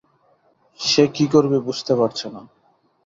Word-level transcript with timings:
সে 0.79 1.03
কী 1.15 1.25
করবে 1.27 1.57
বুঝতে 1.59 1.93
পারছে 1.95 2.27
না। 2.29 2.41